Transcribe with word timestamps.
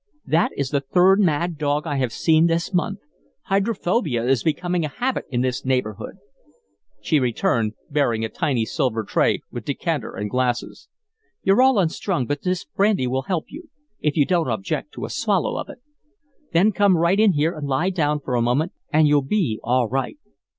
"That 0.25 0.51
is 0.57 0.71
the 0.71 0.81
third 0.81 1.19
mad 1.19 1.59
dog 1.59 1.85
I 1.85 1.97
have 1.97 2.11
seen 2.11 2.47
this 2.47 2.73
month. 2.73 3.01
Hydrophobia 3.43 4.25
is 4.25 4.41
becoming 4.41 4.83
a 4.83 4.87
habit 4.87 5.25
in 5.29 5.41
this 5.41 5.63
neighborhood." 5.63 6.15
She 7.01 7.19
returned, 7.19 7.73
bearing 7.87 8.25
a 8.25 8.29
tiny 8.29 8.65
silver 8.65 9.03
tray 9.03 9.43
with 9.51 9.63
decanter 9.63 10.15
and 10.15 10.27
glasses. 10.27 10.87
"You're 11.43 11.61
all 11.61 11.77
unstrung, 11.77 12.25
but 12.25 12.41
this 12.41 12.63
brandy 12.65 13.05
will 13.05 13.21
help 13.29 13.45
you 13.49 13.69
if 13.99 14.17
you 14.17 14.25
don't 14.25 14.49
object 14.49 14.91
to 14.93 15.05
a 15.05 15.09
swallow 15.11 15.55
of 15.55 15.69
it. 15.69 15.77
Then 16.51 16.71
come 16.71 16.97
right 16.97 17.19
in 17.19 17.33
here 17.33 17.53
and 17.55 17.67
lie 17.67 17.91
down 17.91 18.21
for 18.21 18.33
a 18.33 18.41
moment 18.41 18.71
and 18.91 19.07
you'll 19.07 19.21
be 19.21 19.59
all 19.63 19.87
right." 19.87 20.17